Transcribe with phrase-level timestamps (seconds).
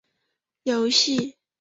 [0.63, 1.37] 游戏